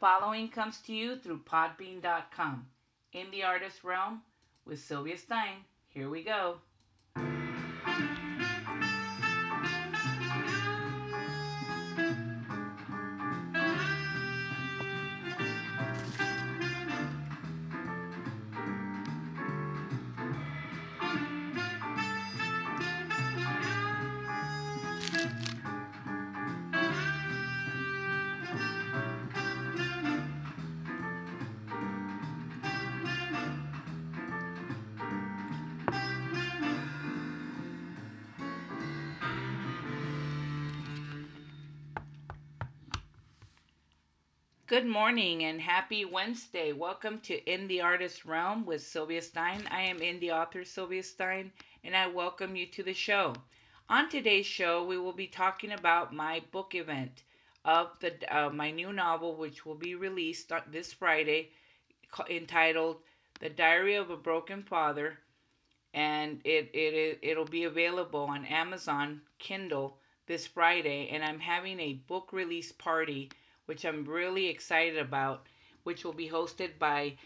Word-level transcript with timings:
following 0.00 0.48
comes 0.48 0.80
to 0.82 0.94
you 0.94 1.16
through 1.16 1.40
podbean.com. 1.40 2.66
In 3.12 3.30
the 3.30 3.42
artist 3.42 3.84
realm 3.84 4.22
with 4.64 4.80
Sylvia 4.80 5.16
Stein. 5.18 5.64
Here 5.88 6.08
we 6.08 6.22
go. 6.22 6.58
Good 44.68 44.84
morning 44.84 45.44
and 45.44 45.62
happy 45.62 46.04
Wednesday. 46.04 46.74
Welcome 46.74 47.20
to 47.20 47.42
In 47.50 47.68
the 47.68 47.80
Artist 47.80 48.26
Realm 48.26 48.66
with 48.66 48.82
Sylvia 48.82 49.22
Stein. 49.22 49.66
I 49.70 49.80
am 49.80 50.00
indie 50.00 50.30
author 50.30 50.62
Sylvia 50.62 51.02
Stein 51.02 51.52
and 51.82 51.96
I 51.96 52.06
welcome 52.08 52.54
you 52.54 52.66
to 52.66 52.82
the 52.82 52.92
show. 52.92 53.32
On 53.88 54.10
today's 54.10 54.44
show, 54.44 54.84
we 54.84 54.98
will 54.98 55.14
be 55.14 55.26
talking 55.26 55.72
about 55.72 56.14
my 56.14 56.42
book 56.52 56.74
event 56.74 57.22
of 57.64 57.92
the 58.00 58.12
uh, 58.30 58.50
my 58.50 58.70
new 58.70 58.92
novel, 58.92 59.36
which 59.36 59.64
will 59.64 59.74
be 59.74 59.94
released 59.94 60.52
this 60.70 60.92
Friday, 60.92 61.48
entitled 62.28 62.98
"The 63.40 63.48
Diary 63.48 63.94
of 63.94 64.10
a 64.10 64.18
Broken 64.18 64.62
Father," 64.62 65.18
and 65.94 66.42
it 66.44 66.68
it 66.74 67.20
it'll 67.22 67.46
be 67.46 67.64
available 67.64 68.20
on 68.20 68.44
Amazon 68.44 69.22
Kindle 69.38 69.96
this 70.26 70.46
Friday. 70.46 71.08
And 71.10 71.24
I'm 71.24 71.40
having 71.40 71.80
a 71.80 72.02
book 72.06 72.34
release 72.34 72.70
party 72.70 73.30
which 73.68 73.84
I'm 73.84 74.06
really 74.06 74.48
excited 74.48 74.96
about, 74.96 75.46
which 75.82 76.02
will 76.02 76.14
be 76.14 76.30
hosted 76.30 76.78
by 76.78 77.16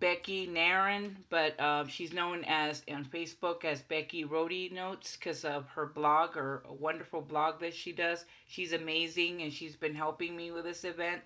Becky 0.00 0.48
Nairn, 0.48 1.16
but 1.30 1.58
uh, 1.60 1.86
she's 1.86 2.12
known 2.12 2.44
as 2.44 2.82
on 2.92 3.04
Facebook 3.04 3.64
as 3.64 3.82
Becky 3.82 4.24
Rody 4.24 4.68
Notes 4.68 5.16
because 5.16 5.44
of 5.44 5.68
her 5.68 5.86
blog 5.86 6.36
or 6.36 6.64
a 6.68 6.74
wonderful 6.74 7.22
blog 7.22 7.60
that 7.60 7.72
she 7.72 7.92
does. 7.92 8.24
She's 8.48 8.72
amazing 8.72 9.42
and 9.42 9.52
she's 9.52 9.76
been 9.76 9.94
helping 9.94 10.36
me 10.36 10.50
with 10.50 10.64
this 10.64 10.82
event. 10.82 11.22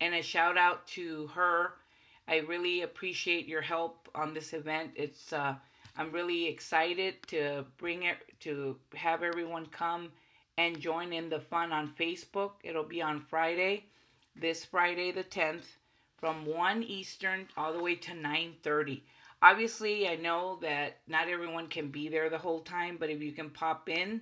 And 0.00 0.12
a 0.12 0.22
shout 0.22 0.58
out 0.58 0.88
to 0.88 1.28
her. 1.28 1.74
I 2.26 2.38
really 2.38 2.82
appreciate 2.82 3.46
your 3.46 3.62
help 3.62 4.08
on 4.12 4.34
this 4.34 4.52
event. 4.54 4.90
It's 4.96 5.32
uh, 5.32 5.54
I'm 5.96 6.10
really 6.10 6.48
excited 6.48 7.14
to 7.28 7.64
bring 7.78 8.02
it 8.02 8.16
to 8.40 8.76
have 8.96 9.22
everyone 9.22 9.66
come 9.66 10.10
and 10.58 10.80
join 10.80 11.12
in 11.12 11.30
the 11.30 11.40
fun 11.40 11.70
on 11.70 11.94
Facebook. 11.98 12.52
It'll 12.64 12.82
be 12.82 13.00
on 13.00 13.20
Friday 13.20 13.84
this 14.40 14.64
Friday 14.64 15.12
the 15.12 15.24
10th 15.24 15.76
from 16.18 16.46
1 16.46 16.82
Eastern 16.82 17.48
all 17.56 17.72
the 17.72 17.82
way 17.82 17.94
to 17.94 18.12
9:30. 18.12 19.02
Obviously, 19.42 20.08
I 20.08 20.16
know 20.16 20.58
that 20.60 20.98
not 21.06 21.28
everyone 21.28 21.68
can 21.68 21.90
be 21.90 22.08
there 22.08 22.28
the 22.28 22.38
whole 22.38 22.60
time, 22.60 22.96
but 22.98 23.10
if 23.10 23.22
you 23.22 23.32
can 23.32 23.50
pop 23.50 23.88
in, 23.88 24.20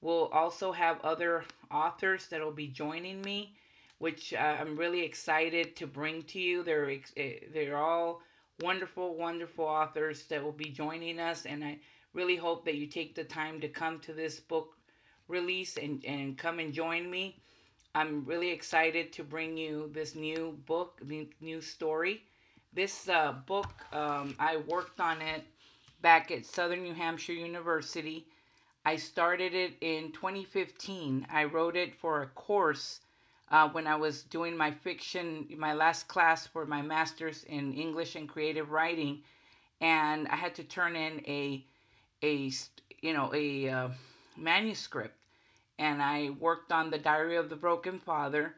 we'll 0.00 0.26
also 0.26 0.72
have 0.72 1.00
other 1.00 1.44
authors 1.70 2.28
that 2.28 2.42
will 2.42 2.52
be 2.52 2.68
joining 2.68 3.22
me, 3.22 3.56
which 3.98 4.34
uh, 4.34 4.56
I'm 4.60 4.76
really 4.76 5.02
excited 5.02 5.74
to 5.76 5.86
bring 5.86 6.22
to 6.24 6.38
you. 6.38 6.62
They're 6.62 6.90
eh, 7.16 7.40
they're 7.52 7.78
all 7.78 8.20
wonderful, 8.60 9.14
wonderful 9.14 9.64
authors 9.64 10.24
that 10.24 10.42
will 10.42 10.52
be 10.52 10.70
joining 10.70 11.18
us, 11.18 11.46
and 11.46 11.64
I 11.64 11.78
really 12.12 12.36
hope 12.36 12.64
that 12.64 12.74
you 12.74 12.86
take 12.86 13.14
the 13.14 13.24
time 13.24 13.60
to 13.60 13.68
come 13.68 14.00
to 14.00 14.12
this 14.12 14.40
book 14.40 14.74
release 15.28 15.76
and, 15.76 16.04
and 16.04 16.36
come 16.36 16.58
and 16.58 16.72
join 16.72 17.10
me. 17.10 17.40
I'm 17.94 18.24
really 18.24 18.50
excited 18.50 19.12
to 19.14 19.24
bring 19.24 19.56
you 19.56 19.90
this 19.92 20.14
new 20.14 20.58
book, 20.66 21.00
the 21.02 21.28
new 21.40 21.60
story. 21.60 22.22
This 22.72 23.08
uh, 23.08 23.32
book, 23.46 23.72
um, 23.92 24.36
I 24.38 24.58
worked 24.58 25.00
on 25.00 25.22
it 25.22 25.44
back 26.02 26.30
at 26.30 26.46
Southern 26.46 26.82
New 26.82 26.94
Hampshire 26.94 27.32
University. 27.32 28.26
I 28.84 28.96
started 28.96 29.54
it 29.54 29.74
in 29.80 30.12
2015. 30.12 31.26
I 31.30 31.44
wrote 31.44 31.76
it 31.76 31.94
for 31.94 32.22
a 32.22 32.26
course 32.26 33.00
uh, 33.50 33.68
when 33.70 33.86
I 33.86 33.96
was 33.96 34.22
doing 34.22 34.56
my 34.56 34.70
fiction, 34.70 35.46
my 35.56 35.72
last 35.74 36.08
class 36.08 36.46
for 36.46 36.66
my 36.66 36.82
master's 36.82 37.44
in 37.44 37.72
English 37.72 38.14
and 38.14 38.28
creative 38.28 38.70
writing, 38.70 39.22
and 39.80 40.28
I 40.28 40.36
had 40.36 40.54
to 40.56 40.64
turn 40.64 40.96
in 40.96 41.22
a, 41.26 41.64
a 42.22 42.50
you 43.00 43.12
know, 43.14 43.32
a 43.34 43.68
uh, 43.68 43.88
manuscript 44.36 45.17
and 45.78 46.02
I 46.02 46.30
worked 46.40 46.72
on 46.72 46.90
the 46.90 46.98
Diary 46.98 47.36
of 47.36 47.48
the 47.48 47.56
Broken 47.56 47.98
Father 47.98 48.54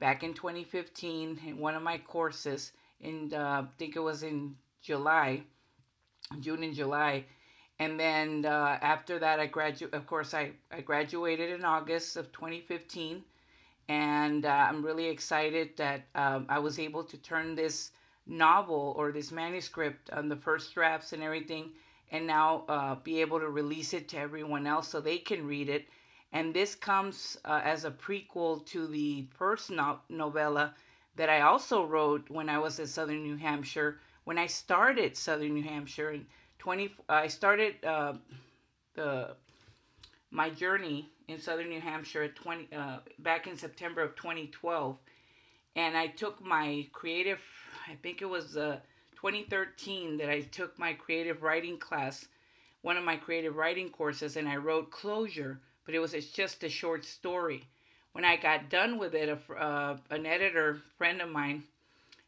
back 0.00 0.24
in 0.24 0.34
2015 0.34 1.40
in 1.46 1.58
one 1.58 1.74
of 1.74 1.82
my 1.82 1.98
courses. 1.98 2.72
And 3.02 3.32
uh, 3.32 3.62
I 3.62 3.66
think 3.78 3.96
it 3.96 4.00
was 4.00 4.22
in 4.22 4.56
July, 4.82 5.42
June 6.40 6.62
and 6.62 6.74
July. 6.74 7.24
And 7.78 7.98
then 7.98 8.44
uh, 8.44 8.78
after 8.80 9.18
that, 9.18 9.40
I 9.40 9.46
graduate. 9.46 9.94
Of 9.94 10.06
course, 10.06 10.34
I, 10.34 10.52
I 10.70 10.80
graduated 10.80 11.50
in 11.50 11.64
August 11.64 12.16
of 12.16 12.30
2015, 12.32 13.24
and 13.88 14.46
uh, 14.46 14.48
I'm 14.48 14.84
really 14.84 15.06
excited 15.06 15.70
that 15.76 16.02
um, 16.14 16.46
I 16.48 16.60
was 16.60 16.78
able 16.78 17.02
to 17.02 17.16
turn 17.16 17.56
this 17.56 17.90
novel 18.28 18.94
or 18.96 19.10
this 19.10 19.32
manuscript 19.32 20.08
on 20.10 20.28
the 20.28 20.36
first 20.36 20.72
drafts 20.72 21.12
and 21.12 21.22
everything, 21.22 21.72
and 22.12 22.28
now 22.28 22.62
uh, 22.68 22.94
be 22.94 23.20
able 23.20 23.40
to 23.40 23.48
release 23.48 23.92
it 23.92 24.08
to 24.10 24.18
everyone 24.18 24.68
else 24.68 24.88
so 24.88 25.00
they 25.00 25.18
can 25.18 25.44
read 25.44 25.68
it 25.68 25.88
and 26.34 26.52
this 26.52 26.74
comes 26.74 27.38
uh, 27.44 27.60
as 27.64 27.84
a 27.84 27.92
prequel 27.92 28.66
to 28.66 28.88
the 28.88 29.24
first 29.38 29.70
no- 29.70 30.00
novella 30.08 30.74
that 31.16 31.30
I 31.30 31.42
also 31.42 31.86
wrote 31.86 32.28
when 32.28 32.48
I 32.48 32.58
was 32.58 32.80
at 32.80 32.88
Southern 32.88 33.22
New 33.22 33.36
Hampshire. 33.36 34.00
When 34.24 34.36
I 34.36 34.48
started 34.48 35.16
Southern 35.16 35.54
New 35.54 35.62
Hampshire 35.62 36.10
in 36.10 36.26
20, 36.58 36.92
I 37.08 37.28
started 37.28 37.76
uh, 37.84 38.14
the 38.94 39.36
my 40.32 40.50
journey 40.50 41.08
in 41.28 41.40
Southern 41.40 41.68
New 41.68 41.80
Hampshire 41.80 42.24
at 42.24 42.34
20 42.34 42.68
uh, 42.76 42.98
back 43.20 43.46
in 43.46 43.56
September 43.56 44.02
of 44.02 44.16
2012, 44.16 44.98
and 45.76 45.96
I 45.96 46.08
took 46.08 46.44
my 46.44 46.88
creative. 46.92 47.38
I 47.88 47.94
think 48.02 48.22
it 48.22 48.28
was 48.28 48.56
uh, 48.56 48.78
2013 49.14 50.16
that 50.16 50.30
I 50.30 50.40
took 50.40 50.76
my 50.80 50.94
creative 50.94 51.44
writing 51.44 51.78
class, 51.78 52.26
one 52.82 52.96
of 52.96 53.04
my 53.04 53.14
creative 53.14 53.54
writing 53.54 53.88
courses, 53.88 54.36
and 54.36 54.48
I 54.48 54.56
wrote 54.56 54.90
Closure 54.90 55.60
but 55.84 55.94
it 55.94 56.00
was 56.00 56.12
just 56.12 56.64
a 56.64 56.68
short 56.68 57.04
story. 57.04 57.64
When 58.12 58.24
I 58.24 58.36
got 58.36 58.70
done 58.70 58.98
with 58.98 59.14
it, 59.14 59.28
a, 59.28 59.54
uh, 59.54 59.96
an 60.10 60.24
editor 60.24 60.80
friend 60.96 61.20
of 61.20 61.30
mine, 61.30 61.64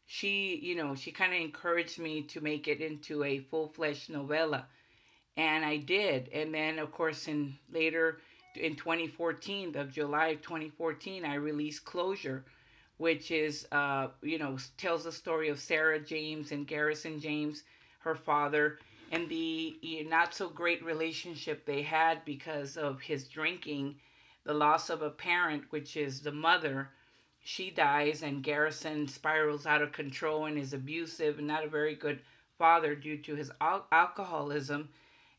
she 0.05 0.59
you 0.63 0.75
know 0.75 0.95
she 0.95 1.11
kind 1.11 1.33
of 1.33 1.39
encouraged 1.39 1.99
me 1.99 2.23
to 2.23 2.41
make 2.41 2.67
it 2.67 2.81
into 2.81 3.23
a 3.23 3.39
full 3.39 3.67
fledged 3.67 4.09
novella, 4.09 4.65
and 5.35 5.65
I 5.65 5.77
did. 5.77 6.29
And 6.33 6.53
then 6.53 6.79
of 6.79 6.91
course 6.91 7.27
in 7.27 7.57
later 7.71 8.19
in 8.55 8.75
2014 8.75 9.75
of 9.75 9.91
July 9.91 10.27
of 10.29 10.41
2014, 10.41 11.25
I 11.25 11.35
released 11.35 11.85
Closure, 11.85 12.43
which 12.97 13.31
is 13.31 13.67
uh, 13.71 14.07
you 14.21 14.39
know 14.39 14.57
tells 14.77 15.03
the 15.03 15.11
story 15.11 15.49
of 15.49 15.59
Sarah 15.59 15.99
James 15.99 16.51
and 16.51 16.65
Garrison 16.65 17.19
James, 17.19 17.63
her 17.99 18.15
father, 18.15 18.79
and 19.11 19.29
the 19.29 20.05
not 20.09 20.33
so 20.33 20.49
great 20.49 20.83
relationship 20.83 21.65
they 21.65 21.81
had 21.81 22.23
because 22.25 22.77
of 22.77 23.01
his 23.01 23.27
drinking, 23.27 23.95
the 24.43 24.53
loss 24.53 24.89
of 24.89 25.01
a 25.01 25.09
parent, 25.09 25.63
which 25.69 25.97
is 25.97 26.21
the 26.21 26.31
mother. 26.31 26.89
She 27.43 27.69
dies, 27.69 28.23
and 28.23 28.43
Garrison 28.43 29.07
spirals 29.07 29.65
out 29.65 29.81
of 29.81 29.91
control 29.91 30.45
and 30.45 30.57
is 30.57 30.73
abusive 30.73 31.37
and 31.37 31.47
not 31.47 31.63
a 31.63 31.69
very 31.69 31.95
good 31.95 32.19
father 32.57 32.95
due 32.95 33.17
to 33.19 33.35
his 33.35 33.51
al- 33.61 33.87
alcoholism. 33.91 34.89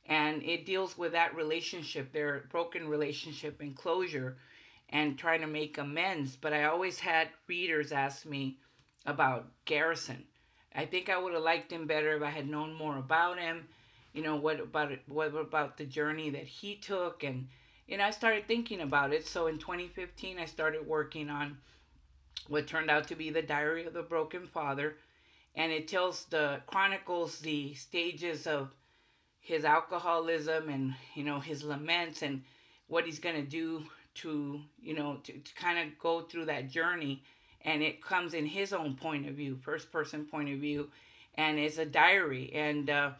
And 0.06 0.42
it 0.42 0.64
deals 0.64 0.96
with 0.96 1.12
that 1.12 1.34
relationship, 1.34 2.12
their 2.12 2.46
broken 2.50 2.88
relationship 2.88 3.60
and 3.60 3.76
closure, 3.76 4.38
and 4.88 5.18
trying 5.18 5.42
to 5.42 5.46
make 5.46 5.76
amends. 5.76 6.36
But 6.36 6.54
I 6.54 6.64
always 6.64 7.00
had 7.00 7.28
readers 7.46 7.92
ask 7.92 8.24
me 8.24 8.56
about 9.04 9.46
Garrison 9.66 10.24
I 10.78 10.86
think 10.86 11.08
I 11.08 11.18
would 11.18 11.34
have 11.34 11.42
liked 11.42 11.72
him 11.72 11.88
better 11.88 12.16
if 12.16 12.22
I 12.22 12.30
had 12.30 12.48
known 12.48 12.72
more 12.72 12.98
about 12.98 13.40
him. 13.40 13.66
You 14.12 14.22
know, 14.22 14.36
what 14.36 14.60
about 14.60 14.92
what 15.08 15.34
about 15.34 15.76
the 15.76 15.84
journey 15.84 16.30
that 16.30 16.44
he 16.44 16.76
took 16.76 17.24
and 17.24 17.48
know, 17.98 18.04
I 18.04 18.10
started 18.10 18.46
thinking 18.46 18.80
about 18.80 19.12
it. 19.12 19.26
So 19.26 19.48
in 19.48 19.58
2015 19.58 20.38
I 20.38 20.44
started 20.44 20.86
working 20.86 21.30
on 21.30 21.58
what 22.46 22.68
turned 22.68 22.90
out 22.90 23.08
to 23.08 23.16
be 23.16 23.30
the 23.30 23.42
Diary 23.42 23.86
of 23.86 23.92
the 23.92 24.02
Broken 24.02 24.46
Father 24.46 24.96
and 25.56 25.72
it 25.72 25.88
tells 25.88 26.26
the 26.26 26.60
chronicles 26.68 27.40
the 27.40 27.74
stages 27.74 28.46
of 28.46 28.70
his 29.40 29.64
alcoholism 29.64 30.68
and 30.68 30.94
you 31.16 31.24
know 31.24 31.40
his 31.40 31.64
laments 31.64 32.22
and 32.22 32.42
what 32.86 33.04
he's 33.04 33.18
to 33.34 33.42
do 33.42 33.82
to 34.14 34.60
you 34.80 34.94
know 34.94 35.18
to, 35.24 35.32
to 35.32 35.54
kind 35.56 35.78
of 35.80 35.98
go 35.98 36.20
through 36.20 36.44
that 36.44 36.70
journey 36.70 37.24
and 37.62 37.82
it 37.82 38.02
comes 38.02 38.34
in 38.34 38.46
his 38.46 38.72
own 38.72 38.94
point 38.94 39.28
of 39.28 39.34
view, 39.34 39.58
first 39.62 39.90
person 39.90 40.24
point 40.24 40.48
of 40.48 40.58
view, 40.58 40.88
and 41.34 41.58
it's 41.58 41.78
a 41.78 41.84
diary. 41.84 42.52
And 42.54 42.88
uh, 42.88 43.10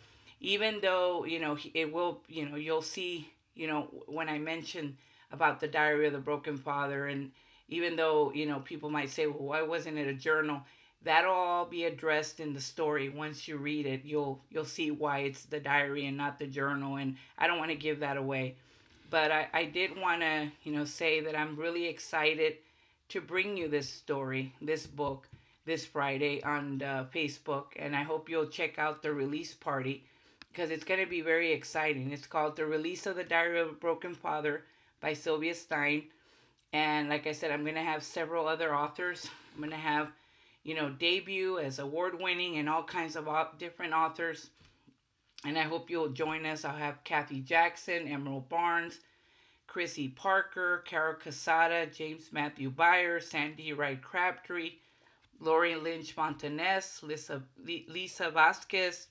even 0.41 0.81
though 0.81 1.25
you 1.25 1.41
know 1.41 1.59
it 1.75 1.93
will, 1.93 2.23
you 2.29 2.49
know, 2.49 2.57
you'll 2.57 2.83
see, 2.83 3.31
you 3.55 3.67
know, 3.67 3.89
when 4.07 4.29
I 4.29 4.39
mention 4.39 4.97
about 5.33 5.61
the 5.61 5.69
diary 5.69 6.07
of 6.07 6.13
the 6.13 6.19
broken 6.19 6.57
father, 6.57 7.07
and 7.07 7.31
even 7.69 7.97
though 7.97 8.33
you 8.33 8.47
know 8.47 8.61
people 8.61 8.91
might 8.91 9.11
say, 9.11 9.27
well, 9.27 9.43
why 9.43 9.63
wasn't 9.63 9.99
it 9.99 10.09
a 10.09 10.15
journal? 10.15 10.63
That'll 11.05 11.33
all 11.33 11.65
be 11.65 11.85
addressed 11.85 12.41
in 12.41 12.55
the 12.55 12.61
story. 12.61 13.09
Once 13.09 13.47
you 13.47 13.57
read 13.57 13.87
it, 13.87 14.05
you'll 14.05 14.41
you'll 14.51 14.65
see 14.65 14.91
why 14.91 15.21
it's 15.21 15.45
the 15.45 15.61
diary 15.61 16.07
and 16.07 16.17
not 16.17 16.39
the 16.39 16.47
journal. 16.47 16.97
And 16.97 17.17
I 17.37 17.47
don't 17.47 17.59
want 17.59 17.71
to 17.71 17.77
give 17.77 18.01
that 18.01 18.17
away, 18.17 18.57
but 19.11 19.31
I, 19.31 19.49
I 19.53 19.65
did 19.65 19.97
want 19.97 20.23
to 20.23 20.51
you 20.63 20.73
know 20.73 20.85
say 20.85 21.21
that 21.21 21.37
I'm 21.37 21.57
really 21.57 21.87
excited 21.87 22.57
to 23.09 23.21
bring 23.21 23.57
you 23.57 23.69
this 23.69 23.89
story, 23.89 24.53
this 24.61 24.87
book, 24.87 25.29
this 25.65 25.85
Friday 25.85 26.43
on 26.43 26.83
uh, 26.83 27.07
Facebook, 27.15 27.67
and 27.77 27.95
I 27.95 28.03
hope 28.03 28.29
you'll 28.29 28.47
check 28.47 28.79
out 28.79 29.03
the 29.03 29.13
release 29.13 29.55
party 29.55 30.05
because 30.51 30.71
it's 30.71 30.85
going 30.85 31.01
to 31.01 31.09
be 31.09 31.21
very 31.21 31.53
exciting. 31.53 32.11
It's 32.11 32.27
called 32.27 32.57
The 32.57 32.67
Release 32.67 33.07
of 33.07 33.17
the 33.17 33.25
Diary 33.25 33.61
of 33.61 33.69
a 33.69 33.73
Broken 33.73 34.15
Father 34.15 34.65
by 35.01 35.13
Sylvia 35.13 35.55
Stein. 35.55 36.05
And 36.73 37.09
like 37.09 37.27
I 37.27 37.33
said, 37.33 37.51
I'm 37.51 37.63
going 37.63 37.75
to 37.77 37.83
have 37.83 38.03
several 38.03 38.49
other 38.49 38.75
authors. 38.75 39.29
I'm 39.55 39.61
going 39.61 39.71
to 39.71 39.77
have, 39.77 40.09
you 40.65 40.75
know, 40.75 40.91
debut 40.91 41.59
as 41.59 41.79
award 41.79 42.21
winning 42.21 42.57
and 42.57 42.69
all 42.69 42.83
kinds 42.83 43.17
of 43.17 43.29
different 43.59 43.93
authors. 43.93 44.51
And 45.45 45.57
I 45.57 45.63
hope 45.63 45.91
you'll 45.91 46.09
join 46.09 46.45
us. 46.45 46.65
I'll 46.65 46.77
have 46.77 47.05
Kathy 47.05 47.41
Jackson, 47.41 48.09
Emerald 48.09 48.49
Barnes, 48.49 48.99
Chrissy 49.69 50.09
Parker, 50.09 50.83
Carol 50.87 51.15
Casada, 51.15 51.95
James 51.95 52.33
Matthew 52.33 52.71
Byers, 52.71 53.29
Sandy 53.29 53.73
Wright 53.73 54.03
Crabtree, 54.03 54.73
Lori 55.39 55.77
Lynch 55.77 56.17
Montanez, 56.17 57.01
Lisa, 57.03 57.43
Lisa 57.65 58.31
Vasquez, 58.31 59.07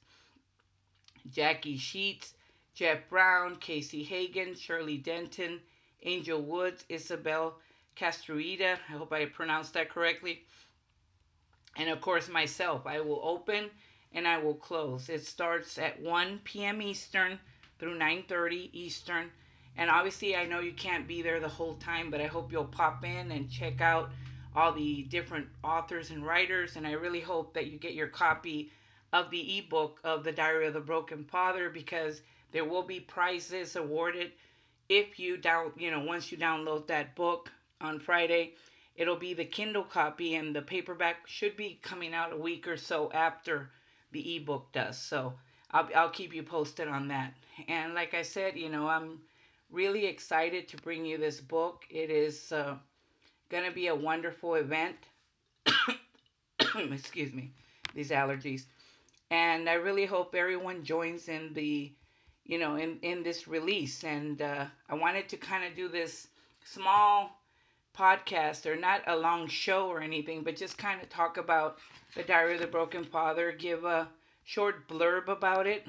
Jackie 1.31 1.77
Sheets, 1.77 2.33
Jeff 2.73 3.07
Brown, 3.09 3.55
Casey 3.57 4.03
Hagen, 4.03 4.55
Shirley 4.55 4.97
Denton, 4.97 5.61
Angel 6.03 6.41
Woods, 6.41 6.83
Isabel 6.89 7.55
Castruida. 7.95 8.77
I 8.89 8.91
hope 8.91 9.13
I 9.13 9.25
pronounced 9.25 9.73
that 9.75 9.89
correctly. 9.89 10.43
And 11.77 11.89
of 11.89 12.01
course, 12.01 12.27
myself. 12.27 12.85
I 12.85 12.99
will 12.99 13.21
open 13.23 13.69
and 14.13 14.27
I 14.27 14.37
will 14.39 14.55
close. 14.55 15.09
It 15.09 15.25
starts 15.25 15.77
at 15.77 16.01
1 16.01 16.41
p.m. 16.43 16.81
Eastern 16.81 17.39
through 17.79 17.97
9:30 17.97 18.69
Eastern. 18.73 19.31
And 19.77 19.89
obviously, 19.89 20.35
I 20.35 20.45
know 20.45 20.59
you 20.59 20.73
can't 20.73 21.07
be 21.07 21.21
there 21.21 21.39
the 21.39 21.47
whole 21.47 21.75
time, 21.75 22.09
but 22.09 22.19
I 22.19 22.25
hope 22.25 22.51
you'll 22.51 22.65
pop 22.65 23.05
in 23.05 23.31
and 23.31 23.49
check 23.49 23.79
out 23.79 24.11
all 24.55 24.73
the 24.73 25.03
different 25.03 25.47
authors 25.63 26.09
and 26.09 26.25
writers. 26.25 26.75
And 26.75 26.87
I 26.87 26.93
really 26.93 27.19
hope 27.19 27.53
that 27.53 27.67
you 27.67 27.77
get 27.77 27.93
your 27.93 28.07
copy 28.07 28.71
of 29.13 29.29
the 29.29 29.59
ebook 29.59 29.99
of 30.03 30.23
The 30.23 30.31
Diary 30.31 30.67
of 30.67 30.73
the 30.73 30.79
Broken 30.79 31.23
Father 31.25 31.69
because 31.69 32.21
there 32.51 32.65
will 32.65 32.83
be 32.83 32.99
prizes 32.99 33.75
awarded 33.75 34.31
if 34.89 35.19
you 35.19 35.37
down, 35.37 35.71
you 35.77 35.91
know, 35.91 35.99
once 35.99 36.31
you 36.31 36.37
download 36.37 36.87
that 36.87 37.15
book 37.15 37.51
on 37.79 37.99
Friday. 37.99 38.53
It'll 38.95 39.15
be 39.15 39.35
the 39.35 39.45
Kindle 39.45 39.83
copy, 39.83 40.33
and 40.33 40.55
the 40.55 40.61
paperback 40.63 41.27
should 41.27 41.55
be 41.55 41.79
coming 41.83 42.15
out 42.15 42.33
a 42.33 42.37
week 42.37 42.67
or 42.67 42.77
so 42.77 43.11
after 43.11 43.69
the 44.11 44.37
ebook 44.37 44.71
does. 44.73 44.97
So 44.97 45.33
I'll, 45.69 45.87
I'll 45.95 46.09
keep 46.09 46.33
you 46.33 46.41
posted 46.41 46.87
on 46.87 47.09
that. 47.09 47.33
And 47.67 47.93
like 47.93 48.15
I 48.15 48.23
said, 48.23 48.57
you 48.57 48.69
know, 48.69 48.87
I'm 48.87 49.19
really 49.71 50.05
excited 50.05 50.67
to 50.69 50.77
bring 50.77 51.05
you 51.05 51.17
this 51.17 51.39
book. 51.39 51.85
It 51.89 52.09
is 52.09 52.51
uh, 52.51 52.75
going 53.49 53.65
to 53.65 53.71
be 53.71 53.87
a 53.87 53.95
wonderful 53.95 54.55
event. 54.55 54.95
Excuse 56.91 57.33
me, 57.33 57.51
these 57.93 58.11
allergies. 58.11 58.65
And 59.29 59.69
I 59.69 59.73
really 59.73 60.05
hope 60.05 60.35
everyone 60.35 60.83
joins 60.83 61.27
in 61.27 61.53
the, 61.53 61.91
you 62.45 62.59
know, 62.59 62.75
in, 62.75 62.97
in 63.01 63.23
this 63.23 63.47
release. 63.47 64.03
And 64.03 64.41
uh, 64.41 64.65
I 64.89 64.95
wanted 64.95 65.27
to 65.29 65.37
kind 65.37 65.65
of 65.65 65.75
do 65.75 65.89
this 65.89 66.27
small 66.63 67.41
podcast 67.97 68.65
or 68.65 68.75
not 68.75 69.01
a 69.07 69.15
long 69.15 69.47
show 69.47 69.87
or 69.87 70.01
anything, 70.01 70.43
but 70.43 70.55
just 70.55 70.77
kind 70.77 71.01
of 71.01 71.09
talk 71.09 71.37
about 71.37 71.79
the 72.15 72.23
Diary 72.23 72.55
of 72.55 72.61
the 72.61 72.67
Broken 72.67 73.03
Father, 73.03 73.51
give 73.51 73.83
a 73.83 74.07
short 74.43 74.87
blurb 74.87 75.27
about 75.27 75.67
it 75.67 75.85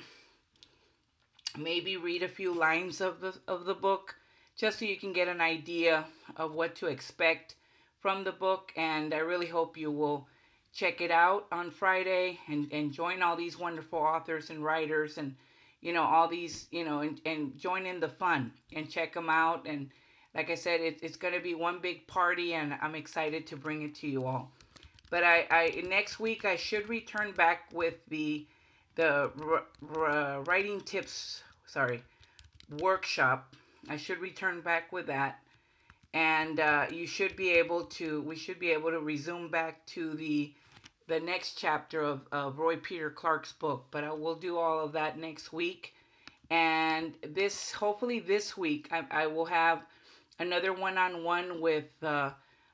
maybe 1.58 1.96
read 1.96 2.22
a 2.22 2.28
few 2.28 2.54
lines 2.54 3.00
of 3.00 3.20
the 3.20 3.34
of 3.46 3.64
the 3.64 3.74
book 3.74 4.16
just 4.56 4.80
so 4.80 4.84
you 4.84 4.96
can 4.96 5.12
get 5.12 5.28
an 5.28 5.40
idea 5.40 6.04
of 6.36 6.54
what 6.54 6.74
to 6.76 6.86
expect 6.86 7.54
from 8.00 8.24
the 8.24 8.32
book. 8.32 8.72
And 8.76 9.14
I 9.14 9.18
really 9.18 9.46
hope 9.46 9.76
you 9.76 9.90
will 9.90 10.26
check 10.72 11.00
it 11.00 11.10
out 11.10 11.46
on 11.50 11.70
Friday 11.70 12.38
and, 12.48 12.70
and 12.72 12.92
join 12.92 13.22
all 13.22 13.36
these 13.36 13.58
wonderful 13.58 13.98
authors 13.98 14.50
and 14.50 14.62
writers 14.62 15.16
and 15.18 15.34
you 15.80 15.92
know 15.92 16.02
all 16.02 16.28
these 16.28 16.66
you 16.70 16.84
know 16.84 17.00
and, 17.00 17.20
and 17.24 17.56
join 17.58 17.86
in 17.86 18.00
the 18.00 18.08
fun 18.08 18.52
and 18.74 18.90
check 18.90 19.14
them 19.14 19.30
out. 19.30 19.66
And 19.66 19.90
like 20.34 20.50
I 20.50 20.54
said 20.56 20.80
it, 20.80 20.98
it's 21.02 21.16
going 21.16 21.34
to 21.34 21.40
be 21.40 21.54
one 21.54 21.80
big 21.80 22.06
party 22.06 22.54
and 22.54 22.74
I'm 22.80 22.94
excited 22.94 23.46
to 23.48 23.56
bring 23.56 23.82
it 23.82 23.94
to 23.96 24.08
you 24.08 24.26
all. 24.26 24.50
But 25.10 25.24
I, 25.24 25.46
I 25.50 25.82
next 25.86 26.20
week 26.20 26.44
I 26.44 26.56
should 26.56 26.88
return 26.88 27.32
back 27.32 27.70
with 27.72 27.94
the 28.08 28.46
the 28.96 29.30
r- 29.40 29.64
r- 29.96 30.42
writing 30.42 30.80
tips 30.80 31.42
sorry, 31.68 32.02
workshop. 32.80 33.54
I 33.88 33.96
should 33.96 34.18
return 34.18 34.60
back 34.60 34.92
with 34.92 35.06
that. 35.06 35.38
And 36.14 36.58
uh, 36.58 36.86
you 36.90 37.06
should 37.06 37.36
be 37.36 37.50
able 37.50 37.84
to, 37.84 38.22
we 38.22 38.34
should 38.34 38.58
be 38.58 38.70
able 38.70 38.90
to 38.90 38.98
resume 38.98 39.48
back 39.50 39.86
to 39.86 40.14
the 40.14 40.52
the 41.06 41.20
next 41.20 41.54
chapter 41.54 42.02
of, 42.02 42.20
of 42.32 42.58
Roy 42.58 42.76
Peter 42.76 43.08
Clark's 43.08 43.52
book. 43.52 43.86
But 43.90 44.04
I 44.04 44.12
will 44.12 44.34
do 44.34 44.58
all 44.58 44.84
of 44.84 44.92
that 44.92 45.18
next 45.18 45.54
week. 45.54 45.94
And 46.50 47.14
this, 47.26 47.72
hopefully 47.72 48.20
this 48.20 48.58
week, 48.58 48.88
I, 48.92 49.04
I 49.10 49.26
will 49.26 49.46
have 49.46 49.82
another 50.38 50.72
one-on-one 50.74 51.62
with 51.62 51.86
uh, 52.02 52.32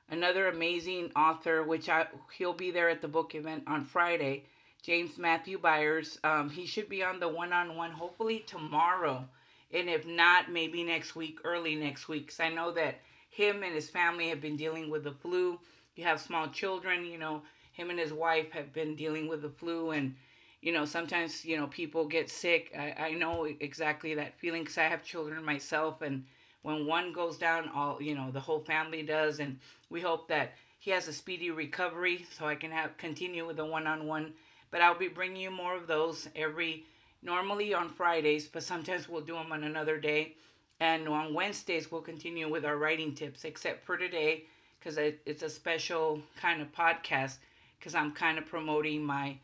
another 0.09 0.49
amazing 0.49 1.11
author, 1.15 1.63
which 1.63 1.87
I 1.87 2.07
he'll 2.37 2.53
be 2.53 2.71
there 2.71 2.89
at 2.89 3.01
the 3.01 3.07
book 3.07 3.35
event 3.35 3.63
on 3.67 3.85
Friday 3.85 4.43
James 4.85 5.17
Matthew 5.17 5.57
Byers. 5.57 6.19
Um, 6.23 6.51
he 6.51 6.67
should 6.67 6.87
be 6.87 7.01
on 7.01 7.19
the 7.19 7.27
one 7.27 7.51
on 7.51 7.75
one 7.75 7.89
hopefully 7.89 8.45
tomorrow. 8.45 9.27
And 9.73 9.89
if 9.89 10.05
not, 10.05 10.51
maybe 10.51 10.83
next 10.83 11.15
week, 11.15 11.39
early 11.43 11.73
next 11.73 12.07
week. 12.07 12.27
Because 12.27 12.39
I 12.39 12.49
know 12.49 12.71
that 12.73 12.99
him 13.31 13.63
and 13.63 13.73
his 13.73 13.89
family 13.89 14.29
have 14.29 14.41
been 14.41 14.55
dealing 14.55 14.91
with 14.91 15.03
the 15.03 15.11
flu. 15.11 15.59
You 15.95 16.03
have 16.03 16.21
small 16.21 16.49
children, 16.49 17.03
you 17.03 17.17
know, 17.17 17.41
him 17.71 17.89
and 17.89 17.97
his 17.97 18.13
wife 18.13 18.51
have 18.51 18.73
been 18.73 18.95
dealing 18.95 19.27
with 19.27 19.41
the 19.41 19.49
flu. 19.49 19.89
And, 19.89 20.13
you 20.61 20.71
know, 20.71 20.85
sometimes, 20.85 21.43
you 21.43 21.57
know, 21.57 21.65
people 21.65 22.05
get 22.05 22.29
sick. 22.29 22.71
I, 22.77 23.07
I 23.07 23.11
know 23.13 23.45
exactly 23.59 24.13
that 24.13 24.39
feeling 24.39 24.61
because 24.61 24.77
I 24.77 24.83
have 24.83 25.03
children 25.03 25.43
myself. 25.43 26.03
And 26.03 26.25
when 26.61 26.85
one 26.85 27.11
goes 27.11 27.39
down, 27.39 27.69
all, 27.73 27.99
you 27.99 28.13
know, 28.13 28.29
the 28.29 28.39
whole 28.39 28.59
family 28.59 29.01
does. 29.01 29.39
And 29.39 29.57
we 29.89 30.01
hope 30.01 30.27
that 30.27 30.53
he 30.77 30.91
has 30.91 31.07
a 31.07 31.13
speedy 31.13 31.49
recovery 31.49 32.27
so 32.37 32.45
I 32.45 32.53
can 32.53 32.69
have 32.69 32.95
continue 32.97 33.47
with 33.47 33.57
the 33.57 33.65
one 33.65 33.87
on 33.87 34.05
one 34.05 34.33
but 34.71 34.81
I'll 34.81 34.97
be 34.97 35.07
bringing 35.07 35.41
you 35.41 35.51
more 35.51 35.75
of 35.75 35.87
those 35.87 36.27
every, 36.35 36.85
normally 37.21 37.73
on 37.73 37.89
Fridays, 37.89 38.47
but 38.47 38.63
sometimes 38.63 39.07
we'll 39.07 39.21
do 39.21 39.33
them 39.33 39.51
on 39.51 39.63
another 39.63 39.97
day. 39.97 40.35
And 40.79 41.07
on 41.07 41.33
Wednesdays, 41.33 41.91
we'll 41.91 42.01
continue 42.01 42.49
with 42.49 42.65
our 42.65 42.77
writing 42.77 43.15
tips, 43.15 43.45
except 43.45 43.85
for 43.85 43.97
today, 43.97 44.43
because 44.79 44.97
it's 44.97 45.43
a 45.43 45.49
special 45.49 46.21
kind 46.39 46.61
of 46.61 46.71
podcast, 46.73 47.37
because 47.79 47.95
I'm 47.95 48.11
kind 48.11 48.37
of 48.37 48.45
promoting 48.45 49.03
my, 49.03 49.37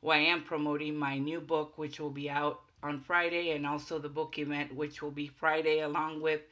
well, 0.00 0.16
I 0.16 0.20
am 0.20 0.42
promoting 0.42 0.96
my 0.96 1.18
new 1.18 1.40
book, 1.40 1.76
which 1.76 1.98
will 1.98 2.10
be 2.10 2.30
out 2.30 2.60
on 2.82 3.00
Friday, 3.00 3.50
and 3.50 3.66
also 3.66 3.98
the 3.98 4.08
book 4.08 4.38
event, 4.38 4.74
which 4.74 5.02
will 5.02 5.10
be 5.10 5.26
Friday, 5.26 5.80
along 5.80 6.20
with 6.20 6.42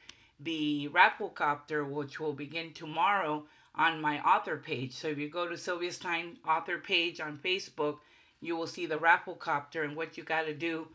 the 0.41 0.89
Rafflecopter, 0.93 1.89
which 1.89 2.19
will 2.19 2.33
begin 2.33 2.73
tomorrow 2.73 3.45
on 3.75 4.01
my 4.01 4.21
author 4.21 4.57
page. 4.57 4.93
So 4.93 5.09
if 5.09 5.19
you 5.19 5.29
go 5.29 5.49
to 5.49 5.59
Sylvia 5.59 5.93
Stein 5.93 6.37
author 6.47 6.79
page 6.79 7.21
on 7.21 7.39
Facebook, 7.45 7.99
you 8.41 8.57
will 8.57 8.67
see 8.67 8.87
the 8.87 8.97
Rafflecopter 8.97 9.85
and 9.85 9.97
what 9.97 10.17
you 10.17 10.25
got 10.25 10.43
to 10.43 10.55
do 10.55 10.89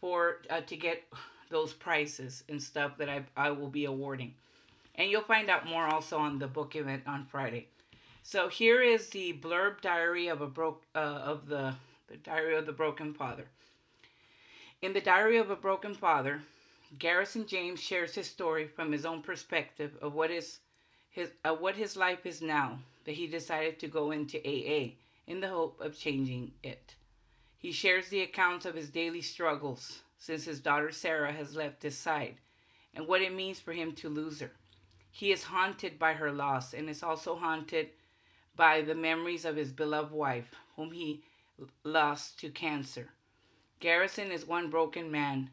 for 0.00 0.42
uh, 0.50 0.60
to 0.62 0.76
get 0.76 1.04
those 1.50 1.72
prizes 1.72 2.44
and 2.48 2.62
stuff 2.62 2.96
that 2.98 3.08
I, 3.08 3.24
I 3.36 3.50
will 3.50 3.68
be 3.68 3.84
awarding. 3.84 4.34
And 4.94 5.10
you'll 5.10 5.22
find 5.22 5.50
out 5.50 5.66
more 5.66 5.86
also 5.86 6.18
on 6.18 6.38
the 6.38 6.46
book 6.46 6.76
event 6.76 7.02
on 7.06 7.26
Friday. 7.26 7.68
So 8.22 8.48
here 8.48 8.80
is 8.80 9.10
the 9.10 9.34
blurb 9.34 9.80
diary 9.82 10.28
of 10.28 10.40
a 10.40 10.46
broke 10.46 10.82
uh, 10.94 10.98
of 10.98 11.46
the 11.46 11.74
the 12.08 12.16
diary 12.18 12.56
of 12.56 12.66
the 12.66 12.72
broken 12.72 13.14
father. 13.14 13.46
In 14.82 14.92
the 14.92 15.00
diary 15.00 15.38
of 15.38 15.50
a 15.50 15.56
broken 15.56 15.94
father, 15.94 16.42
Garrison 16.98 17.46
James 17.46 17.80
shares 17.80 18.14
his 18.14 18.26
story 18.26 18.66
from 18.66 18.92
his 18.92 19.06
own 19.06 19.22
perspective 19.22 19.92
of 20.02 20.14
what 20.14 20.30
is 20.30 20.58
his 21.14 21.30
uh, 21.44 21.54
what 21.54 21.76
his 21.76 21.96
life 21.96 22.26
is 22.26 22.42
now 22.42 22.80
that 23.04 23.14
he 23.14 23.28
decided 23.28 23.78
to 23.78 23.86
go 23.86 24.10
into 24.10 24.38
AA 24.38 24.94
in 25.28 25.40
the 25.40 25.48
hope 25.48 25.80
of 25.80 25.96
changing 25.96 26.50
it. 26.64 26.96
He 27.56 27.70
shares 27.70 28.08
the 28.08 28.22
accounts 28.22 28.66
of 28.66 28.74
his 28.74 28.90
daily 28.90 29.22
struggles 29.22 30.00
since 30.18 30.44
his 30.44 30.58
daughter 30.58 30.90
Sarah 30.90 31.32
has 31.32 31.54
left 31.54 31.84
his 31.84 31.96
side 31.96 32.34
and 32.94 33.06
what 33.06 33.22
it 33.22 33.32
means 33.32 33.60
for 33.60 33.72
him 33.72 33.92
to 33.92 34.08
lose 34.08 34.40
her. 34.40 34.50
He 35.12 35.30
is 35.30 35.44
haunted 35.44 36.00
by 36.00 36.14
her 36.14 36.32
loss 36.32 36.74
and 36.74 36.90
is 36.90 37.04
also 37.04 37.36
haunted 37.36 37.90
by 38.56 38.82
the 38.82 38.96
memories 38.96 39.44
of 39.44 39.54
his 39.54 39.70
beloved 39.70 40.12
wife, 40.12 40.50
whom 40.74 40.90
he 40.90 41.22
lost 41.84 42.40
to 42.40 42.50
cancer. 42.50 43.10
Garrison 43.78 44.32
is 44.32 44.44
one 44.44 44.68
broken 44.68 45.12
man 45.12 45.50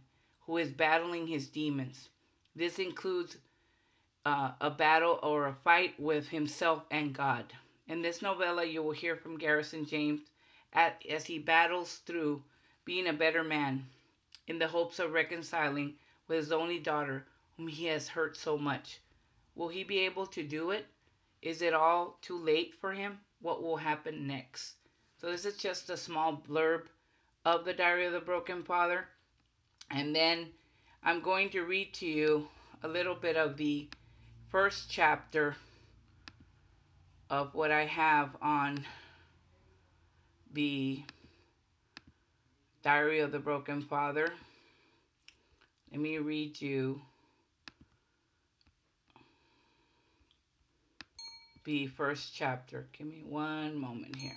who 0.48 0.58
is 0.58 0.72
battling 0.72 1.28
his 1.28 1.48
demons. 1.48 2.10
This 2.56 2.80
includes 2.80 3.38
uh, 4.26 4.52
a 4.60 4.70
battle 4.70 5.20
or 5.24 5.48
a 5.48 5.54
fight 5.64 6.00
with 6.00 6.30
himself 6.30 6.84
and 6.92 7.14
God. 7.14 7.54
In 7.88 8.02
this 8.02 8.22
novella, 8.22 8.66
you 8.66 8.84
will 8.84 8.92
hear 8.92 9.16
from 9.16 9.38
Garrison 9.38 9.86
James 9.86 10.22
at, 10.74 11.04
as 11.10 11.26
he 11.26 11.40
battles 11.40 12.02
through 12.06 12.44
being 12.86 13.08
a 13.08 13.14
better 13.14 13.44
man 13.44 13.86
in 14.48 14.60
the 14.60 14.68
hopes 14.68 15.00
of 15.00 15.12
reconciling 15.12 15.96
with 16.28 16.38
his 16.38 16.52
only 16.52 16.80
daughter, 16.80 17.26
whom 17.58 17.68
he 17.68 17.86
has 17.86 18.10
hurt 18.10 18.38
so 18.38 18.58
much. 18.58 19.00
Will 19.56 19.70
he 19.70 19.84
be 19.84 20.00
able 20.00 20.26
to 20.28 20.44
do 20.44 20.72
it? 20.72 20.86
Is 21.42 21.62
it 21.62 21.74
all 21.74 22.18
too 22.22 22.38
late 22.38 22.74
for 22.80 22.94
him? 22.94 23.20
What 23.42 23.62
will 23.62 23.78
happen 23.78 24.28
next? 24.28 24.76
So, 25.20 25.32
this 25.32 25.46
is 25.46 25.58
just 25.58 25.90
a 25.90 25.98
small 25.98 26.42
blurb 26.48 26.84
of 27.46 27.66
the 27.66 27.74
Diary 27.74 28.06
of 28.06 28.14
the 28.14 28.20
Broken 28.20 28.64
Father. 28.64 29.08
And 29.90 30.16
then 30.16 30.48
I'm 31.04 31.22
going 31.22 31.50
to 31.50 31.64
read 31.64 31.94
to 31.96 32.06
you 32.06 32.48
a 32.84 32.88
little 32.88 33.16
bit 33.16 33.36
of 33.36 33.58
the 33.58 33.90
first 34.52 34.90
chapter 34.90 35.56
of 37.30 37.56
what 37.56 37.72
I 37.72 37.86
have 37.86 38.36
on 38.42 38.84
the 40.52 41.02
Diary 42.84 43.22
of 43.22 43.32
the 43.32 43.40
Broken 43.40 43.82
Father. 43.82 44.28
Let 45.90 46.02
me 46.02 46.18
read 46.18 46.60
you 46.60 47.02
the 51.64 51.88
first 51.88 52.36
chapter. 52.36 52.88
Give 52.92 53.08
me 53.08 53.24
one 53.26 53.80
moment 53.80 54.18
here. 54.18 54.34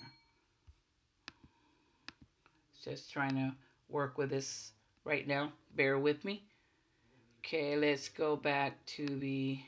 Just 2.84 3.12
trying 3.12 3.34
to 3.34 3.52
work 3.88 4.16
with 4.16 4.30
this 4.30 4.70
right 5.02 5.26
now. 5.26 5.50
Bear 5.74 5.98
with 5.98 6.24
me. 6.24 6.44
Okay, 7.40 7.76
let's 7.76 8.08
go 8.08 8.36
back 8.36 8.86
to 8.86 9.06
the 9.06 9.58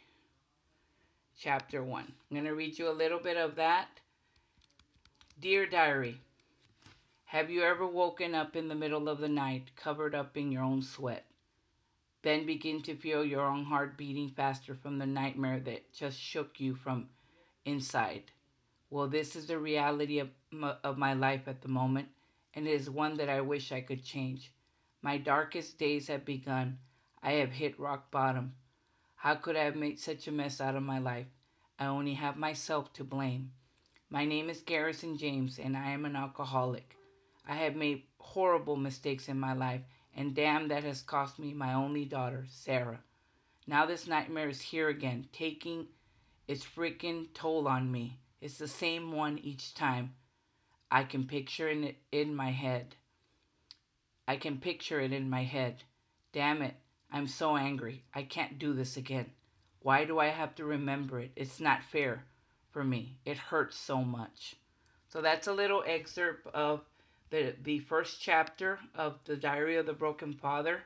chapter 1.39 1.83
1. 1.83 2.05
I'm 2.05 2.37
going 2.37 2.45
to 2.45 2.55
read 2.55 2.79
you 2.79 2.89
a 2.89 2.93
little 2.93 3.21
bit 3.21 3.37
of 3.37 3.57
that. 3.57 3.89
Dear 5.39 5.67
Diary, 5.67 6.21
have 7.27 7.51
you 7.51 7.63
ever 7.63 7.87
woken 7.87 8.35
up 8.35 8.57
in 8.57 8.69
the 8.69 8.75
middle 8.75 9.09
of 9.09 9.19
the 9.19 9.29
night 9.29 9.71
covered 9.77 10.15
up 10.15 10.37
in 10.37 10.51
your 10.51 10.63
own 10.63 10.83
sweat? 10.83 11.25
Then 12.23 12.47
begin 12.47 12.83
to 12.83 12.97
feel 12.97 13.25
your 13.25 13.47
own 13.47 13.65
heart 13.65 13.97
beating 13.97 14.31
faster 14.31 14.75
from 14.75 14.99
the 14.99 15.07
nightmare 15.07 15.61
that 15.61 15.93
just 15.93 16.19
shook 16.19 16.59
you 16.59 16.75
from 16.75 17.09
inside. 17.65 18.25
Well, 18.91 19.09
this 19.09 19.37
is 19.37 19.47
the 19.47 19.59
reality 19.59 20.21
of 20.21 20.31
of 20.83 20.97
my 20.97 21.13
life 21.13 21.49
at 21.49 21.61
the 21.61 21.69
moment, 21.69 22.09
and 22.55 22.67
it 22.67 22.71
is 22.71 22.89
one 22.89 23.17
that 23.19 23.29
I 23.29 23.41
wish 23.43 23.73
I 23.73 23.81
could 23.81 24.03
change. 24.03 24.53
My 25.03 25.19
darkest 25.19 25.79
days 25.79 26.09
have 26.09 26.25
begun. 26.25 26.79
I 27.23 27.33
have 27.33 27.53
hit 27.53 27.79
rock 27.79 28.11
bottom. 28.11 28.55
How 29.17 29.35
could 29.35 29.57
I 29.57 29.65
have 29.65 29.77
made 29.77 29.99
such 29.99 30.29
a 30.29 30.33
mess 30.33 30.61
out 30.61 30.77
of 30.77 30.83
my 30.83 30.99
life? 30.99 31.27
I 31.79 31.87
only 31.87 32.15
have 32.15 32.37
myself 32.37 32.93
to 32.95 33.05
blame. 33.05 33.53
My 34.09 34.25
name 34.25 34.49
is 34.49 34.61
Garrison 34.61 35.19
James, 35.19 35.59
and 35.59 35.77
I 35.77 35.91
am 35.91 36.05
an 36.05 36.15
alcoholic. 36.15 36.97
I 37.49 37.57
have 37.57 37.75
made 37.75 38.05
horrible 38.19 38.77
mistakes 38.77 39.29
in 39.29 39.41
my 39.41 39.53
life, 39.53 39.81
and 40.15 40.35
damn, 40.35 40.69
that 40.69 40.85
has 40.85 41.03
cost 41.03 41.39
me 41.39 41.55
my 41.55 41.75
only 41.75 42.05
daughter, 42.05 42.47
Sarah. 42.49 43.01
Now 43.67 43.85
this 43.87 44.07
nightmare 44.07 44.49
is 44.49 44.61
here 44.61 44.89
again, 44.89 45.27
taking 45.33 45.89
its 46.47 46.65
freaking 46.65 47.27
toll 47.35 47.67
on 47.67 47.91
me. 47.91 48.21
It's 48.41 48.59
the 48.59 48.69
same 48.69 49.13
one 49.13 49.39
each 49.39 49.75
time. 49.75 50.15
I 50.91 51.03
can 51.05 51.27
picture 51.27 51.69
it 51.69 51.97
in 52.13 52.35
my 52.35 52.53
head. 52.53 52.95
I 54.29 54.37
can 54.37 54.59
picture 54.59 55.01
it 55.01 55.13
in 55.13 55.29
my 55.29 55.43
head. 55.43 55.83
Damn 56.33 56.63
it. 56.63 56.75
I'm 57.11 57.27
so 57.27 57.57
angry. 57.57 58.05
I 58.15 58.23
can't 58.23 58.59
do 58.59 58.73
this 58.73 58.97
again. 58.97 59.31
Why 59.81 60.05
do 60.05 60.19
I 60.19 60.29
have 60.29 60.55
to 60.57 60.65
remember 60.65 61.21
it? 61.21 61.31
It's 61.37 61.61
not 61.61 61.83
fair 61.83 62.25
for 62.71 62.85
me. 62.85 63.19
It 63.25 63.39
hurts 63.39 63.79
so 63.79 64.03
much. 64.03 64.57
So 65.09 65.23
that's 65.23 65.47
a 65.47 65.53
little 65.53 65.85
excerpt 65.87 66.47
of 66.53 66.81
the, 67.31 67.55
the 67.63 67.79
first 67.81 68.21
chapter 68.21 68.79
of 68.95 69.19
the 69.25 69.37
Diary 69.37 69.77
of 69.77 69.87
the 69.87 69.93
Broken 69.93 70.33
Father. 70.33 70.83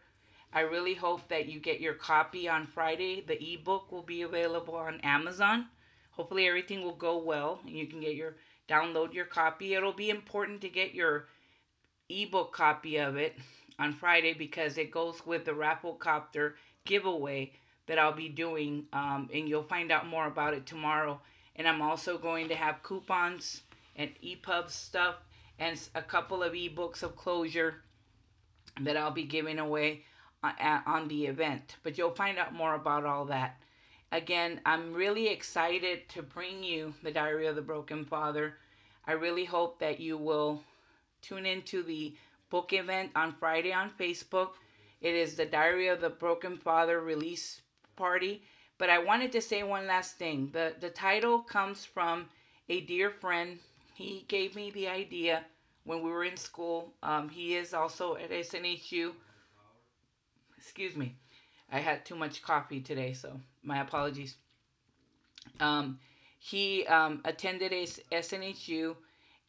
I 0.53 0.61
really 0.61 0.95
hope 0.95 1.29
that 1.29 1.49
you 1.49 1.61
get 1.61 1.81
your 1.81 1.95
copy 1.95 2.49
on 2.49 2.67
Friday. 2.67 3.25
The 3.27 3.43
ebook 3.43 3.91
will 3.91 4.03
be 4.03 4.23
available 4.23 4.75
on 4.75 5.00
Amazon. 5.03 5.67
Hopefully 6.12 6.47
everything 6.47 6.83
will 6.83 6.97
go 6.97 7.19
well 7.19 7.61
and 7.65 7.77
you 7.77 7.87
can 7.87 8.00
get 8.00 8.15
your 8.15 8.37
download 8.69 9.15
your 9.15 9.25
copy. 9.25 9.75
It'll 9.75 9.93
be 9.93 10.11
important 10.11 10.61
to 10.61 10.69
get 10.69 10.95
your 10.95 11.27
ebook 12.09 12.53
copy 12.53 12.99
of 12.99 13.17
it 13.17 13.37
on 13.81 13.95
Friday 13.95 14.35
because 14.35 14.77
it 14.79 14.91
goes 14.91 15.27
with 15.27 15.47
the 15.47 15.53
Rafflecopter 15.53 16.53
giveaway 16.85 17.53
that 17.87 17.99
I'll 17.99 18.13
be 18.13 18.29
doing, 18.29 18.85
um, 18.93 19.29
and 19.33 19.49
you'll 19.49 19.63
find 19.63 19.91
out 19.91 20.07
more 20.07 20.27
about 20.27 20.55
it 20.55 20.67
tomorrow. 20.67 21.21
And 21.57 21.67
I'm 21.67 21.83
also 21.83 22.19
going 22.19 22.49
to 22.49 22.55
have 22.55 22.83
coupons 22.83 23.63
and 23.97 24.11
EPUB 24.23 24.71
stuff 24.71 25.17
and 25.59 25.81
a 25.95 26.03
couple 26.03 26.43
of 26.43 26.53
ebooks 26.53 27.03
of 27.03 27.17
closure 27.17 27.83
that 28.81 28.97
I'll 28.97 29.11
be 29.11 29.25
giving 29.25 29.59
away 29.59 30.03
on, 30.43 30.53
on 30.87 31.09
the 31.09 31.27
event. 31.27 31.77
But 31.83 31.99
you'll 31.99 32.15
find 32.15 32.39
out 32.39 32.55
more 32.55 32.75
about 32.75 33.05
all 33.05 33.25
that. 33.27 33.61
Again, 34.13 34.61
I'm 34.67 34.93
really 34.93 35.29
excited 35.29 36.09
to 36.11 36.23
bring 36.23 36.63
you 36.63 36.95
the 37.03 37.11
Diary 37.11 37.47
of 37.47 37.57
the 37.57 37.63
Broken 37.63 38.05
Father. 38.05 38.55
I 39.07 39.13
really 39.13 39.45
hope 39.45 39.79
that 39.81 40.01
you 40.01 40.19
will 40.19 40.63
tune 41.23 41.47
into 41.47 41.83
the 41.83 42.15
book 42.50 42.73
event 42.73 43.11
on 43.16 43.35
Friday 43.38 43.73
on 43.73 43.90
Facebook. 43.99 44.50
It 45.00 45.14
is 45.14 45.35
the 45.35 45.47
Diary 45.47 45.88
of 45.88 46.00
the 46.00 46.11
Broken 46.11 46.59
Father 46.59 47.00
release 47.00 47.62
party. 47.97 48.42
But 48.76 48.90
I 48.90 48.99
wanted 48.99 49.33
to 49.33 49.40
say 49.40 49.62
one 49.62 49.87
last 49.87 50.16
thing. 50.16 50.50
The 50.52 50.75
the 50.80 50.90
title 50.90 51.40
comes 51.40 51.85
from 51.85 52.26
a 52.69 52.80
dear 52.80 53.11
friend. 53.11 53.59
He 53.95 54.25
gave 54.28 54.54
me 54.54 54.71
the 54.71 54.88
idea 54.88 55.45
when 55.85 56.02
we 56.02 56.11
were 56.11 56.25
in 56.25 56.37
school. 56.37 56.95
Um, 57.02 57.28
he 57.28 57.54
is 57.54 57.75
also 57.75 58.16
at 58.16 58.30
SNHU. 58.30 59.12
Excuse 60.57 60.97
me. 60.97 61.16
I 61.73 61.78
had 61.78 62.04
too 62.04 62.16
much 62.16 62.42
coffee 62.42 62.80
today, 62.80 63.12
so 63.12 63.40
my 63.62 63.80
apologies. 63.80 64.37
Um, 65.61 65.99
he 66.38 66.87
um, 66.87 67.21
attended 67.25 67.73
SNHU 67.73 68.97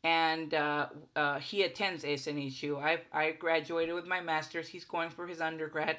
and 0.04 0.54
uh, 0.54 0.88
uh, 1.16 1.40
he 1.40 1.64
attends 1.64 2.04
SNHU. 2.04 2.82
I 2.82 3.02
I 3.14 3.32
graduated 3.32 3.94
with 3.94 4.08
my 4.08 4.22
master's. 4.22 4.68
He's 4.68 4.86
going 4.86 5.10
for 5.10 5.28
his 5.28 5.42
undergrad. 5.42 5.98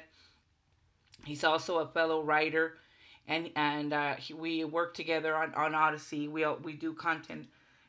He's 1.23 1.43
also 1.43 1.79
a 1.79 1.87
fellow 1.87 2.21
writer, 2.21 2.77
and 3.27 3.49
and 3.55 3.93
uh, 3.93 4.15
he, 4.15 4.33
we 4.33 4.63
work 4.65 4.93
together 4.93 5.35
on, 5.35 5.53
on 5.53 5.73
Odyssey. 5.73 6.27
We 6.27 6.45
we 6.63 6.73
do 6.73 6.93
content. 6.93 7.47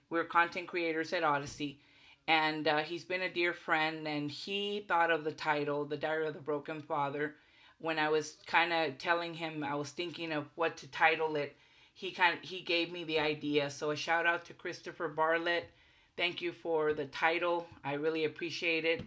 We're 0.09 0.25
content 0.25 0.69
creators 0.69 1.13
at 1.13 1.25
Odyssey, 1.25 1.81
and 2.29 2.69
uh, 2.69 2.79
he's 2.79 3.05
been 3.05 3.23
a 3.23 3.33
dear 3.33 3.53
friend. 3.53 4.07
And 4.07 4.31
he 4.31 4.85
thought 4.87 5.11
of 5.11 5.25
the 5.25 5.33
title, 5.33 5.85
"The 5.85 5.97
Diary 5.97 6.29
of 6.29 6.35
the 6.35 6.41
Broken 6.41 6.81
Father," 6.81 7.35
when 7.81 7.99
I 7.99 8.09
was 8.09 8.37
kind 8.47 8.73
of 8.73 8.99
telling 8.99 9.35
him 9.35 9.65
I 9.65 9.75
was 9.75 9.91
thinking 9.91 10.31
of 10.31 10.47
what 10.55 10.77
to 10.79 10.87
title 10.87 11.35
it. 11.35 11.57
He 11.93 12.13
kind 12.13 12.39
he 12.41 12.61
gave 12.61 12.93
me 12.93 13.03
the 13.03 13.19
idea. 13.19 13.69
So 13.69 13.91
a 13.91 13.97
shout 13.97 14.27
out 14.27 14.45
to 14.45 14.53
Christopher 14.55 15.09
Bartlett 15.09 15.71
Thank 16.17 16.41
you 16.41 16.53
for 16.53 16.93
the 16.93 17.07
title. 17.07 17.67
I 17.85 17.95
really 17.95 18.25
appreciate 18.25 18.85
it. 18.85 19.03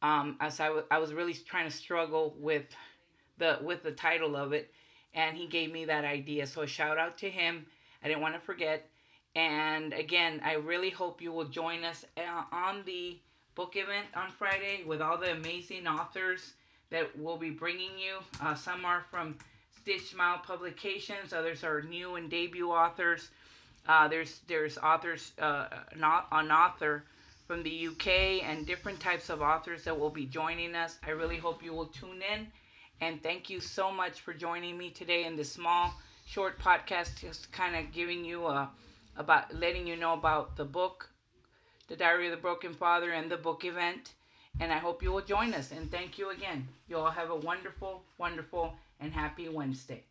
Um, 0.00 0.36
as 0.40 0.58
I, 0.58 0.66
w- 0.66 0.86
I 0.90 0.98
was 0.98 1.12
really 1.12 1.34
trying 1.34 1.68
to 1.68 1.76
struggle 1.76 2.34
with 2.38 2.64
the 3.38 3.58
with 3.62 3.82
the 3.82 3.90
title 3.92 4.36
of 4.36 4.52
it, 4.52 4.72
and 5.12 5.36
he 5.36 5.46
gave 5.46 5.70
me 5.70 5.84
that 5.84 6.04
idea. 6.04 6.46
So 6.46 6.64
shout 6.64 6.98
out 6.98 7.18
to 7.18 7.30
him. 7.30 7.66
I 8.02 8.08
didn't 8.08 8.22
want 8.22 8.34
to 8.34 8.40
forget. 8.40 8.88
And 9.34 9.92
again, 9.92 10.40
I 10.42 10.54
really 10.54 10.88
hope 10.88 11.20
you 11.20 11.30
will 11.30 11.44
join 11.44 11.84
us 11.84 12.06
uh, 12.16 12.44
on 12.50 12.82
the 12.86 13.18
book 13.54 13.76
event 13.76 14.06
on 14.14 14.30
Friday 14.30 14.82
with 14.86 15.02
all 15.02 15.18
the 15.18 15.32
amazing 15.32 15.86
authors 15.86 16.54
that 16.90 17.10
we'll 17.18 17.36
be 17.36 17.50
bringing 17.50 17.98
you. 17.98 18.16
Uh, 18.40 18.54
some 18.54 18.86
are 18.86 19.04
from 19.10 19.36
Stitch 19.82 20.10
Smile 20.10 20.38
Publications, 20.38 21.34
others 21.34 21.64
are 21.64 21.82
new 21.82 22.14
and 22.14 22.30
debut 22.30 22.70
authors. 22.70 23.28
Uh, 23.88 24.08
there's 24.08 24.40
there's 24.48 24.78
authors, 24.78 25.32
uh, 25.38 25.66
not 25.96 26.26
an 26.32 26.50
author 26.50 27.04
from 27.46 27.62
the 27.62 27.88
UK 27.88 28.42
and 28.42 28.66
different 28.66 28.98
types 28.98 29.30
of 29.30 29.40
authors 29.40 29.84
that 29.84 29.98
will 29.98 30.10
be 30.10 30.26
joining 30.26 30.74
us. 30.74 30.98
I 31.06 31.10
really 31.10 31.36
hope 31.36 31.62
you 31.62 31.72
will 31.72 31.86
tune 31.86 32.22
in, 32.34 32.48
and 33.00 33.22
thank 33.22 33.48
you 33.48 33.60
so 33.60 33.92
much 33.92 34.20
for 34.20 34.34
joining 34.34 34.76
me 34.76 34.90
today 34.90 35.24
in 35.24 35.36
this 35.36 35.52
small, 35.52 35.94
short 36.26 36.58
podcast, 36.58 37.20
just 37.20 37.52
kind 37.52 37.76
of 37.76 37.92
giving 37.92 38.24
you 38.24 38.46
a 38.46 38.54
uh, 38.54 38.66
about 39.16 39.54
letting 39.54 39.86
you 39.86 39.96
know 39.96 40.12
about 40.12 40.56
the 40.56 40.64
book, 40.64 41.10
The 41.88 41.96
Diary 41.96 42.26
of 42.26 42.32
the 42.32 42.42
Broken 42.42 42.74
Father, 42.74 43.12
and 43.12 43.30
the 43.30 43.36
book 43.36 43.64
event. 43.64 44.12
And 44.60 44.72
I 44.72 44.78
hope 44.78 45.02
you 45.02 45.12
will 45.12 45.22
join 45.22 45.54
us. 45.54 45.70
And 45.70 45.90
thank 45.90 46.18
you 46.18 46.30
again. 46.30 46.68
You 46.88 46.98
all 46.98 47.10
have 47.10 47.30
a 47.30 47.36
wonderful, 47.36 48.02
wonderful, 48.18 48.74
and 49.00 49.12
happy 49.12 49.48
Wednesday. 49.48 50.04